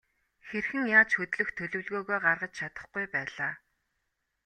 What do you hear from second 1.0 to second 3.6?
хөдлөх төлөвлөгөөгөө гаргаж чадахгүй байлаа.